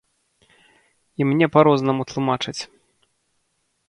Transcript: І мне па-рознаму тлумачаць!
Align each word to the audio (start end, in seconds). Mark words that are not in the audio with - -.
І 1.19 1.27
мне 1.31 1.45
па-рознаму 1.55 2.01
тлумачаць! 2.13 2.57